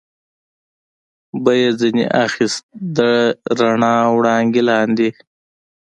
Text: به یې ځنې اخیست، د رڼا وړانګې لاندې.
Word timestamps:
به 1.43 1.51
یې 1.61 1.69
ځنې 1.79 2.05
اخیست، 2.25 2.61
د 2.97 2.99
رڼا 3.59 3.95
وړانګې 4.15 4.61
لاندې. 4.69 5.09